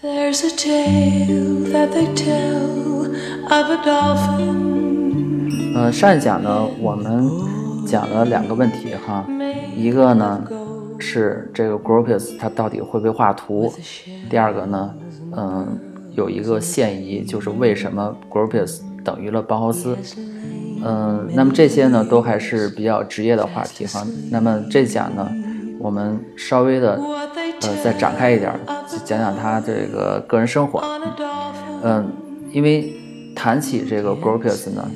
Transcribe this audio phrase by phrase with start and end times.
[0.00, 3.04] There's a tale that they tell
[3.50, 5.74] of a dolphin.
[5.74, 7.28] 呃，上一讲呢，我们
[7.86, 9.26] 讲了两个问题哈，
[9.76, 10.42] 一个呢
[10.98, 13.70] 是这个 Gropius 他到底会不会画图，
[14.30, 14.94] 第二个呢，
[15.36, 15.78] 嗯，
[16.18, 19.96] 有一个现疑，就是为什么 Gropius 等于了包豪斯，
[20.84, 24.04] 嗯，那么这些呢都还是比较职业的话题哈。
[24.28, 25.30] 那么这讲呢，
[25.78, 27.00] 我们稍微的
[27.62, 28.52] 呃再展开一点，
[29.04, 30.82] 讲讲他这个个人生活，
[31.84, 32.10] 嗯，
[32.50, 32.92] 因为
[33.36, 34.90] 谈起这个 Gropius 呢。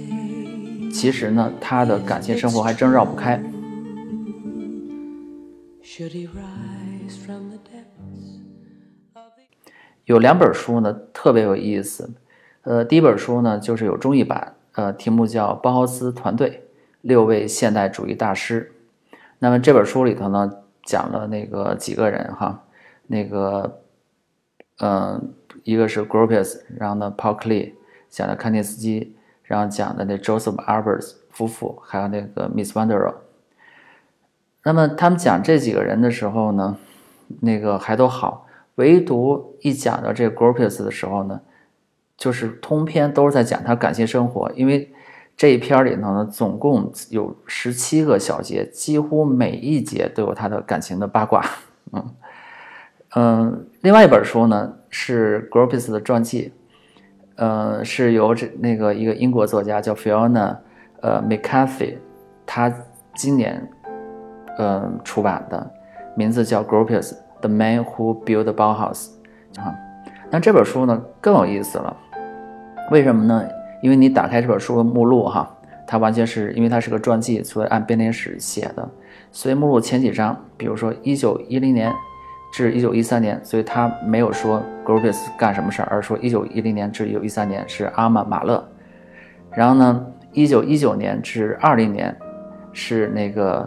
[0.93, 3.41] 其实呢，他的感情生活还真绕不开。
[10.05, 12.11] 有两本书呢，特别有意思。
[12.63, 16.65] 呃，第一本书呢，就是有中译版，呃，题目叫《包豪斯团队：
[17.01, 18.73] 六位现代主义大师》。
[19.39, 20.53] 那么这本书里头呢，
[20.85, 22.63] 讲了那个几个人哈，
[23.07, 23.81] 那个，
[24.79, 25.33] 嗯，
[25.65, 27.73] 一个是 Gropius，然后呢，Paul Klee，
[28.09, 29.17] 讲的康定斯基。
[29.45, 33.15] 然后讲的那 Joseph Albers 夫妇，还有那个 Miss w o n d e r
[34.63, 36.79] 那么他们讲这几个人的时候呢，
[37.41, 41.41] 那个还都好，唯独一讲到这个 Gropius 的时候呢，
[42.17, 44.93] 就是通篇都是在讲他感情生活，因为
[45.37, 51.45] 这一篇里头呢，总共有十七个小节，几乎每一节都有他的感情的八卦。
[51.93, 52.11] 嗯
[53.15, 56.53] 嗯，另外一本书呢是 Gropius 的传记。
[57.37, 60.59] 呃，是由这那个一个英国作家叫 Fiona，
[61.01, 61.97] 呃，McCarthy，
[62.45, 62.73] 他
[63.15, 63.69] 今年，
[64.59, 65.71] 呃，出版的，
[66.15, 69.11] 名字叫 Gropius: The Man Who Built the Bauhaus。
[69.59, 69.77] 啊，
[70.31, 71.95] 那这本书呢更有意思了，
[72.91, 73.47] 为什么呢？
[73.83, 75.55] 因为你打开这本书的目录哈，
[75.87, 78.89] 它完全是因为它是个传记，所以按编年史写的，
[79.31, 81.93] 所以目录前几章，比如说一九一零年。
[82.55, 88.63] 至一九一三年，所以他没有说 Gropius 干什么事儿，而说一九一零年至一九一三年是阿玛马勒。
[89.53, 92.15] 然后呢，一九一九年至二零年
[92.75, 93.67] 是那个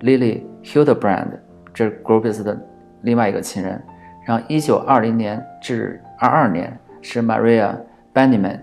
[0.00, 1.38] Lily Hildebrand，
[1.72, 2.54] 这 Gropius 的
[3.02, 3.82] 另外一个亲人。
[4.26, 7.76] 然后一九二零年至二二年是 Maria
[8.12, 8.60] Benjamin，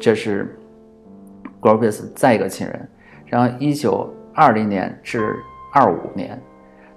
[0.00, 0.58] 这是
[1.60, 2.88] Gropius 再一个亲人。
[3.26, 5.34] 然后一九二零年至
[5.72, 6.40] 二五年。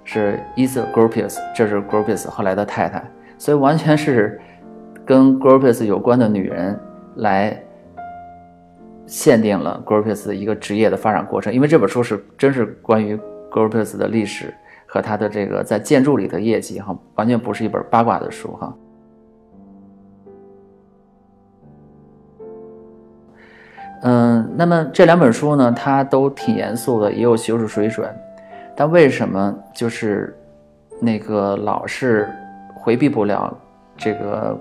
[0.08, 3.02] 是 Isa Gropius，这是 Gropius 后来的太太，
[3.38, 4.40] 所以完全是
[5.04, 6.78] 跟 Gropius 有关的女人
[7.16, 7.60] 来
[9.04, 11.52] 限定了 Gropius 的一个职业的发展过程。
[11.52, 13.18] 因为这本书是真是关于
[13.50, 14.54] Gropius 的历史
[14.86, 18.74] 和他的这个在建筑里的业绩哈，完全不是一本八卦的书哈。
[24.02, 28.08] 嗯，那么这两本书呢，它都挺严肃的，也有学术水准。
[28.76, 30.36] 但为什么就是
[31.00, 32.28] 那个老是
[32.74, 33.52] 回避不了
[33.96, 34.56] 这个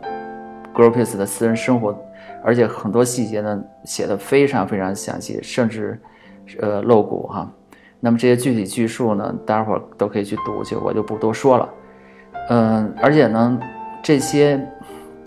[0.73, 1.95] g r o p i s 的私人生活，
[2.41, 5.99] 而且很多细节呢写的非常非常详细，甚至
[6.61, 7.51] 呃露骨哈。
[8.05, 11.69] 那么这些具体叙述呢，待会儿都可以去读去，我就不多说了。
[12.49, 13.59] 嗯，而且呢，
[14.03, 14.63] 这些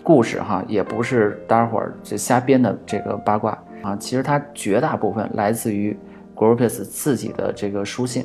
[0.05, 3.50] 故事哈也不是待会儿就瞎编的这个八卦
[3.83, 5.91] 啊，其实它绝大部分来自于
[6.37, 8.25] g r o p i s 自己的这个书信。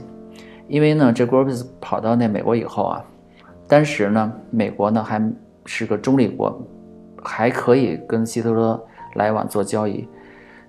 [0.68, 3.03] 因为呢，这 g r o p i s 跑到那美国以后啊，
[3.68, 5.20] 当时呢，美国呢还
[5.66, 6.62] 是个中立国，
[7.24, 8.80] 还可以跟希特勒
[9.16, 10.08] 来往做交易，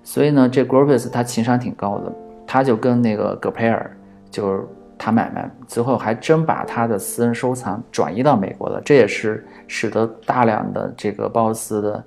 [0.01, 2.11] 所以呢，这 g r o p i s 他情商挺高的，
[2.55, 3.97] 他就跟那个戈培尔
[4.31, 4.65] 就是
[4.97, 12.05] 谈买卖，最后还真把他的私人收藏转移到美国了，这也是使得大量的这个包斯的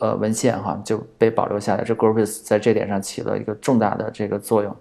[0.00, 4.76] 呃文献哈就被保留下来，这 Gropius 在这点上起了一个重大的这个作用。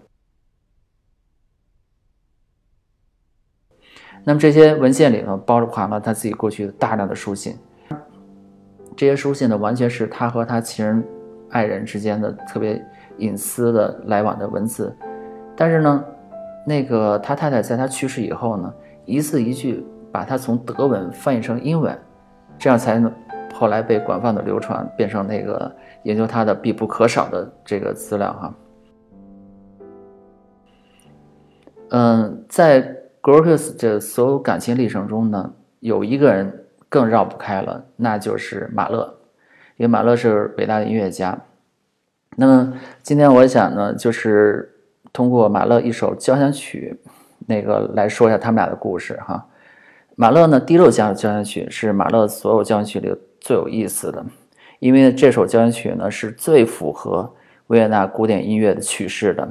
[4.25, 7.57] 那么这些文献里呢，包含了他自己过去大量的书信。
[8.97, 11.01] 这些书信呢，完全是他和他情人、
[11.49, 12.85] 爱人之间的特别
[13.17, 14.95] 隐私的来往的文字。
[15.55, 16.03] 但是呢，
[16.65, 18.73] 那个他太太在他去世以后呢，
[19.05, 21.97] 一字一句把他从德文翻译成英文，
[22.57, 23.11] 这样才能
[23.53, 25.71] 后来被广泛的流传，变成那个
[26.03, 28.53] 研究他的必不可少的这个资料哈。
[31.89, 32.95] 嗯，在。
[33.19, 39.17] Gropius 这所有感情历程中呢，有一个人更绕不开了，那就是马勒，
[39.75, 41.37] 因为马勒是伟大的音乐家。
[42.39, 44.71] 那么今天我想呢，就是
[45.11, 46.95] 通过马勒一首交响曲，
[47.47, 49.43] 那个来说一下他们俩的故事哈。
[50.15, 54.23] 马勒呢，第六交交响曲是马勒所有交响曲里最有意思的，
[54.77, 57.33] 因为这首交响曲呢是最符合
[57.67, 59.49] 维也纳古典音乐的曲式的。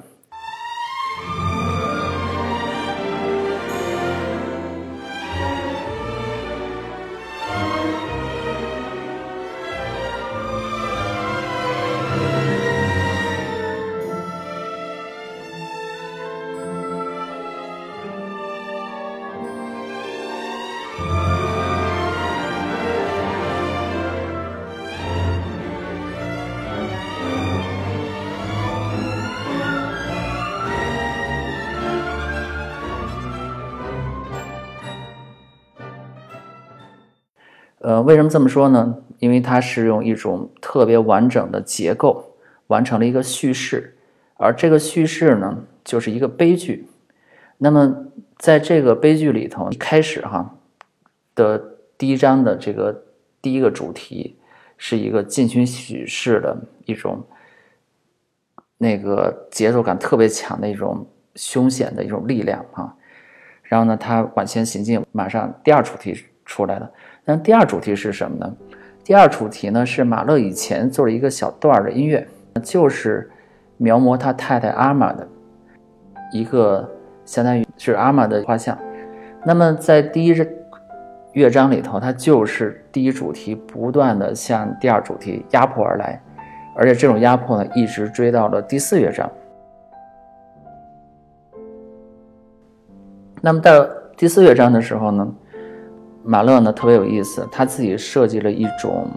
[37.78, 38.96] 呃，为什么这么说呢？
[39.19, 42.34] 因为它是用一种特别完整的结构
[42.67, 43.96] 完成了一个叙事，
[44.37, 46.88] 而这个叙事呢，就是一个悲剧。
[47.58, 48.06] 那么
[48.38, 50.56] 在这个悲剧里头，一开始哈
[51.34, 51.62] 的
[51.96, 53.05] 第一章的这个
[53.40, 54.38] 第一个主题
[54.76, 57.25] 是一个进行叙事的一种
[58.79, 62.94] 那个节奏感特别强的一种凶险的一种力量啊。
[63.62, 66.90] 然后呢，它往前行进，马上第二主题出来了。
[67.28, 68.56] 那第二主题是什么呢？
[69.02, 72.25] 第二主题呢是马勒以前做了一个小段的音乐，
[72.62, 73.28] 就是
[73.78, 75.26] 描摹他太太阿玛的
[76.32, 76.88] 一个
[77.25, 78.78] 相当于是阿玛的画像。
[79.44, 80.32] 那么在第一
[81.32, 86.22] 乐章里头，它就是第一主题不断的向第二主题压迫而来，
[86.76, 89.29] 而且这种压迫呢一直追到了第四乐章。
[93.40, 93.84] 那么到
[94.17, 95.34] 第四乐章的时候呢？
[96.26, 99.08] 马勒呢特别有意思，他自己设计了一种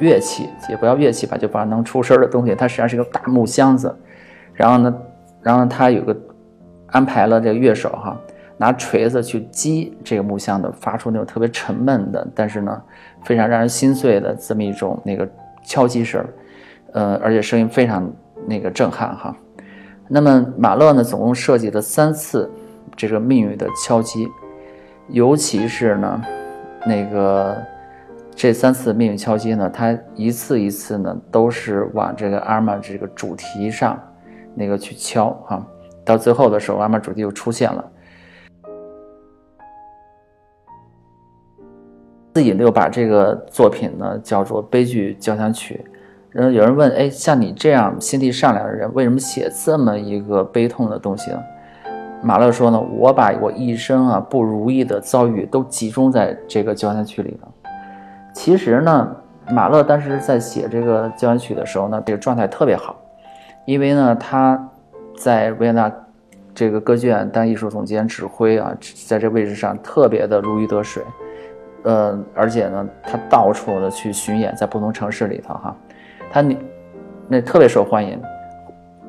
[0.00, 2.54] 乐器，也不要乐器吧，就把能出声的东西。
[2.54, 3.94] 它实际上是一个大木箱子，
[4.52, 4.94] 然后呢，
[5.40, 6.16] 然后他有个
[6.88, 8.18] 安排了这个乐手哈，
[8.56, 12.82] 拿锤子去击这个木箱子，发出那种特别沉闷的，但是呢
[13.22, 15.28] 非常让人心碎的这么一种那个
[15.64, 16.24] 敲击声，
[16.92, 18.10] 呃，而且声音非常
[18.48, 19.36] 那个震撼哈。
[20.08, 22.50] 那么马勒呢总共设计了三次
[22.96, 24.28] 这个命运的敲击。
[25.12, 26.22] 尤其是呢，
[26.86, 27.54] 那个
[28.34, 34.00] 这三次命运敲击呢，它一次一次呢都是往这个阿玛这个主题上
[34.54, 35.66] 那个去敲哈，
[36.02, 37.84] 到最后的时候，阿玛主题又出现了。
[42.34, 45.84] 自己又把这个作品呢叫做悲剧交响曲。
[46.30, 51.38] 然后有人问，哎，像你这样心地善良的人，为什么写这么一个悲痛的东西呢？
[52.24, 57.48] 马勒说呢，我把我一生啊不如意的遭遇都集中在这个交响曲里头。
[58.32, 59.16] 其实呢，
[59.50, 62.94] 马勒当时在写这个交响曲的时候呢，这个状态特别好，
[63.64, 64.56] 因为呢他
[65.16, 65.92] 在维也纳
[66.54, 68.72] 这个歌剧院当艺术总监指挥啊，
[69.04, 71.02] 在这位置上特别的如鱼得水。
[71.82, 75.76] 呃，而且呢，他到处的去巡演，在不同城市里头哈，
[76.30, 76.44] 他
[77.26, 78.16] 那特别受欢迎。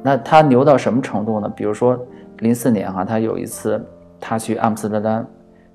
[0.01, 1.48] 那他牛到什么程度呢？
[1.56, 1.95] 比如说。
[2.44, 3.81] 零四年哈，他有一次
[4.19, 5.25] 他去阿姆斯特丹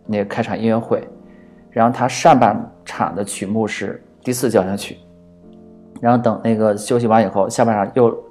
[0.06, 1.02] 那开场音乐会，
[1.70, 4.98] 然后他上半场的曲目是第四交响曲，
[5.98, 8.22] 然后等那个休息完以后，下半场又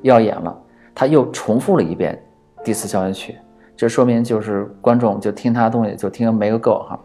[0.00, 0.58] 要演了，
[0.94, 2.18] 他又重复了一遍
[2.64, 3.36] 第四交响曲，
[3.76, 6.98] 这说明就是观众就听他的东西就听没个够哈。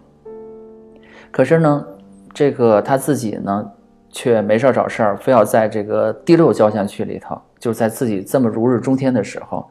[1.32, 1.86] 可是呢，
[2.34, 3.70] 这个他自己呢
[4.10, 9.70] 却没事儿找事儿，非要在这个第六交响曲里头，就在自己这么如日中天的时候。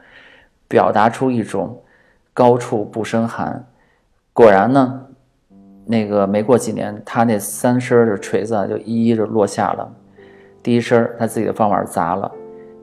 [0.69, 1.83] 表达出一种
[2.33, 3.65] 高处不胜寒。
[4.33, 5.03] 果然呢，
[5.85, 9.91] 那个没过几年，他那三声的锤子啊就一一的落下了。
[10.63, 12.31] 第一声，他自己的方碗砸了；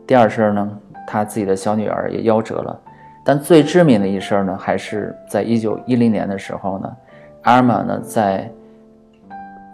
[0.07, 2.79] 第二声呢，他自己的小女儿也夭折了。
[3.25, 6.95] 但最知名的一声呢，还是在一九一零年的时候呢，
[7.43, 8.49] 阿尔玛呢，在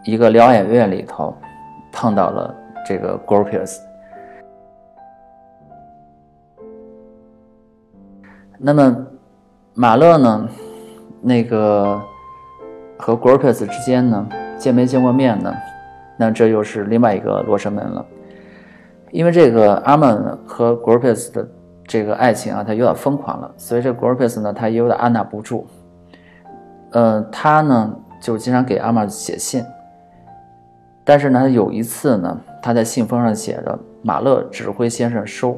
[0.03, 1.35] 一个疗养院里头
[1.91, 2.53] 碰到了
[2.85, 3.88] 这个 Gropius。
[8.61, 9.07] 那么，
[9.73, 10.49] 马勒呢？
[11.21, 11.97] 那个
[12.97, 15.53] 和 g r o p i u s 之间呢，见没见过面呢？
[16.17, 18.05] 那这又是另外一个罗生门了。
[19.11, 21.47] 因为这个阿曼和 g r o p i u s 的
[21.87, 25.65] 这个爱情啊，他有点疯狂了，所以这 g r o p i u s 呢，他也有点按捺不住。
[26.91, 29.63] 呃，他呢就经常给阿曼写信，
[31.05, 35.57] 但是呢，有一次呢，他在信封上写着“马勒指挥先生收”。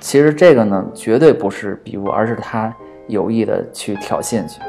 [0.00, 2.74] 其实这个呢，绝对不是笔误，而是他
[3.08, 4.60] 有意的去挑衅去。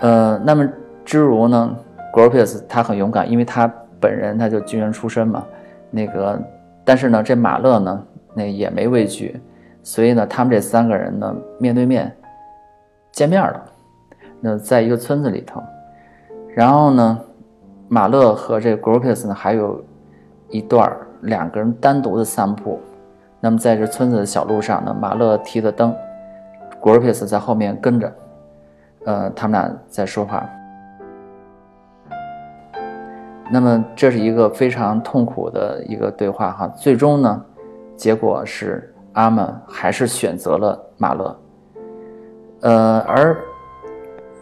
[0.00, 0.68] 呃，那么
[1.04, 1.76] 之如呢
[2.12, 5.44] ，Gropius 他很勇敢，因为他本人他就军人出身嘛。
[5.90, 6.40] 那个，
[6.84, 9.40] 但是呢，这马勒呢，那也没畏惧，
[9.82, 12.14] 所以呢，他们这三个人呢，面对面
[13.12, 13.62] 见面了。
[14.40, 15.62] 那在一个村子里头，
[16.54, 17.20] 然后呢，
[17.88, 19.84] 马勒和这 Gropius 呢，还有
[20.48, 20.90] 一段
[21.20, 22.80] 两个人单独的散步。
[23.44, 25.94] 那么在这村子的小路上呢，马勒提着灯
[26.80, 28.10] g r o p i s 在后面跟着，
[29.04, 30.48] 呃，他们俩在说话。
[33.50, 36.68] 那么这是一个非常痛苦的一个对话哈。
[36.68, 37.44] 最终呢，
[37.94, 41.38] 结果是阿曼还是选择了马勒，
[42.62, 43.36] 呃，而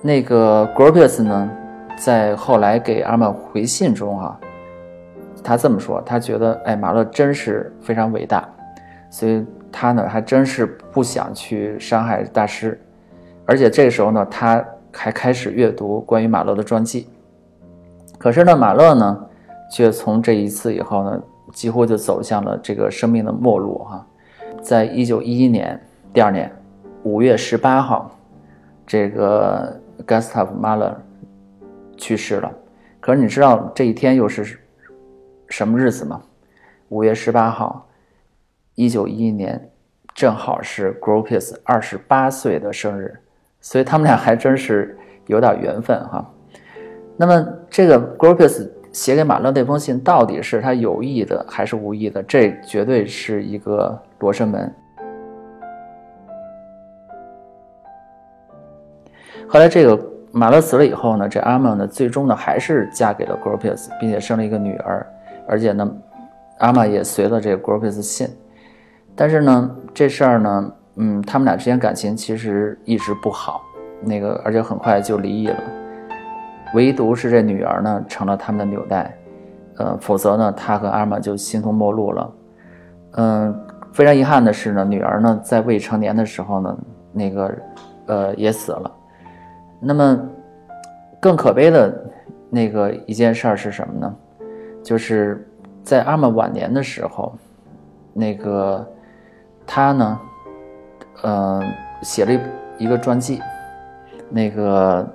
[0.00, 1.50] 那个 g r o p i s 呢，
[1.96, 4.38] 在后来给阿曼回信中哈，
[5.42, 8.48] 他这么说，他觉得哎，马勒真是非常伟大。
[9.12, 12.80] 所以他呢，还真是不想去伤害大师，
[13.44, 17.06] 而且这个时候呢，他还开始阅读关于马勒的传记。
[18.16, 19.26] 可是呢，马勒呢，
[19.70, 24.06] 却从这一次以后呢，几乎就走向了这个生命的末路哈。
[24.62, 25.78] 在一九一一年
[26.10, 26.50] 第二年
[27.02, 28.10] 五月十八号，
[28.86, 30.94] 这个 Gustav Mahler
[31.98, 32.50] 去世了。
[32.98, 34.58] 可是你知道这一天又是
[35.50, 36.22] 什么日子吗？
[36.88, 37.86] 五月十八号。
[38.74, 39.70] 一九一一年，
[40.14, 43.18] 正好是 Gropius 二十八岁的生日，
[43.60, 46.26] 所以他们俩还真是有点缘分哈。
[47.16, 52.22] 那么，这个 Gropius 写给马勒那封信，到底是他有意的还是无意的？
[52.22, 54.74] 这绝对是一个罗生门。
[59.46, 60.02] 后来，这个
[60.32, 65.06] 马勒死了以后呢，这阿玛呢，最终呢，还是嫁给了 Gropius，并且生了一个女儿，
[65.46, 65.94] 而且呢，
[66.58, 68.26] 阿玛也随了这个 Gropius 信。
[69.14, 73.62] 但是呢，这事儿呢，嗯，他们俩之间感情其实一直不好，
[74.00, 75.62] 那个而且很快就离异了。
[76.74, 79.14] 唯独是这女儿呢，成了他们的纽带，
[79.76, 82.32] 呃，否则呢，他和阿玛就形同陌路了。
[83.12, 83.54] 嗯，
[83.92, 86.78] 非常遗憾的是呢，女儿呢在未成年的时候呢，
[87.12, 87.54] 那个，
[88.06, 88.90] 呃，也死了。
[89.78, 90.18] 那么，
[91.20, 92.10] 更可悲的
[92.48, 94.16] 那个一件事儿是什么呢？
[94.82, 95.46] 就是
[95.82, 97.36] 在阿玛晚年的时候，
[98.14, 98.88] 那个。
[99.66, 100.20] 他呢，
[101.22, 101.62] 呃，
[102.02, 103.40] 写了一一个传记，
[104.28, 105.08] 那个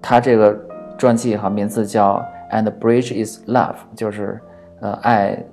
[0.00, 0.58] 他这个
[0.96, 2.24] 传记哈，名字叫
[2.54, 4.40] 《And Bridge Is Love》，就是
[4.80, 5.44] 呃，爱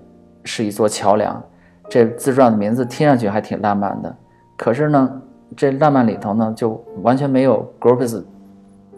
[0.43, 1.41] 是一座桥梁。
[1.89, 4.15] 这自传的名字听上去还挺浪漫的，
[4.55, 5.21] 可是呢，
[5.57, 8.23] 这浪漫里头呢，就完全没有 Gropius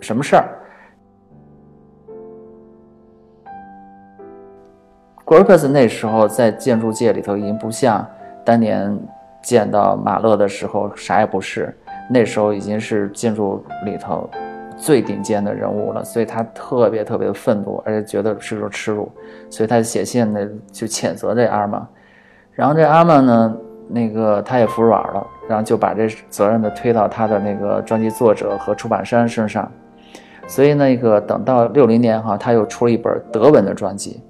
[0.02, 0.46] 什么事儿。
[5.32, 8.06] Gropius 那时候在建筑界里头已经不像
[8.44, 8.94] 当年
[9.42, 11.74] 见到马勒的时候啥也不是，
[12.10, 14.30] 那时候已经是建筑里头
[14.76, 19.10] 最顶尖的人物了，所以他特别特别的愤怒，而且觉得是种耻辱，
[19.50, 21.88] 所以他写信呢就谴责这阿玛，
[22.52, 23.56] 然后这阿玛呢，
[23.88, 29.72] 那个他也服软了，然后就把这责任呢推到他的那个专辑作者和出版商身上，
[30.46, 34.22] 所以那个等到六零年哈，他又出了一本德文的专辑，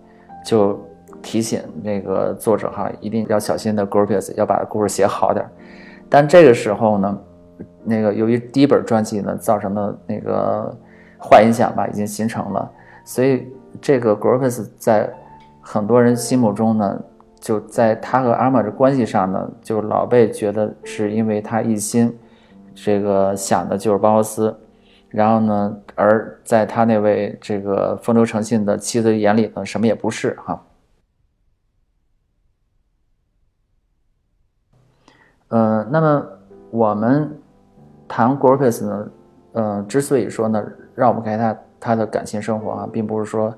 [0.45, 0.79] 就。
[1.21, 5.45] 提醒那个作者哈，一定要小心的 Gropius，要把故事写好点。
[6.09, 7.17] 但这个时候呢，
[7.83, 10.75] 那个由于第一本传记呢造成的那个
[11.17, 12.71] 坏影响吧，已经形成了，
[13.05, 13.47] 所以
[13.79, 15.09] 这个 Gropius 在
[15.61, 17.01] 很多人心目中呢，
[17.39, 22.13] 就在他和阿玛的关系上呢，就老被觉得是因为他一心
[22.73, 24.53] 这个想的就是包豪斯，
[25.09, 30.61] 然后呢，而在他那位这个风流成性的妻子眼里呢，什么也不是哈。
[35.51, 36.25] 呃，那么
[36.69, 37.29] 我们
[38.07, 39.07] 谈 Gropis 呢，
[39.51, 40.63] 呃，之所以说呢，
[40.95, 43.53] 绕不开他他的感情生活啊，并不是说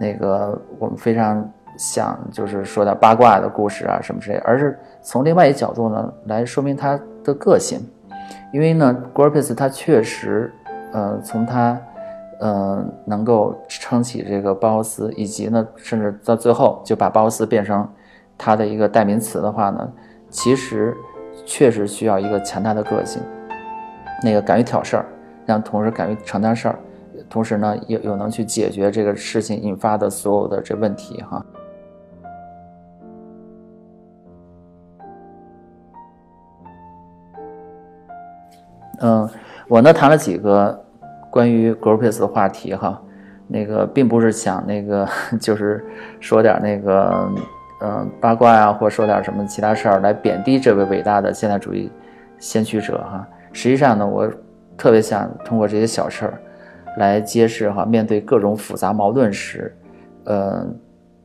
[0.00, 1.46] 那个我们非常
[1.76, 7.78] 想就是说点八卦的故事啊什么之类，而是从另外一角度呢来说明他的个性。
[8.50, 10.50] 因为呢，Gropis 他确实，
[10.92, 11.78] 呃，从他
[12.40, 17.86] 呃能够撑起这个包豪斯，以及呢，甚至到最后就把包豪斯变成
[18.38, 19.92] 他的一个代名词的话呢，
[20.30, 20.96] 其实。
[21.50, 23.20] 确实需要一个强大的个性，
[24.22, 25.04] 那个敢于挑事儿，
[25.44, 26.78] 让同事敢于承担事儿，
[27.28, 31.44] 同时呢又又能去解决这个事情引发的所有的这问题哈。
[39.00, 39.28] 嗯，
[39.66, 40.84] 我呢谈了几个
[41.32, 43.02] 关于 Gropius 的话题哈，
[43.48, 45.08] 那个并不是想那个
[45.40, 45.84] 就是
[46.20, 47.28] 说点那个。
[47.82, 51.90] 嗯，八卦呀，或说点什么其他事儿来贬低这位伟大的现代主义
[52.38, 53.26] 先驱者哈。
[53.52, 54.30] 实际上呢，我
[54.76, 56.40] 特别想通过这些小事儿
[56.98, 59.74] 来揭示哈，面对各种复杂矛盾时，
[60.24, 60.78] 嗯，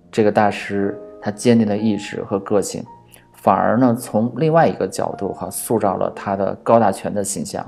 [0.10, 2.84] 这个大师他坚定的意志和个性，
[3.34, 7.66] 反而呢从另外一个角度哈塑造了他的高大全的形象。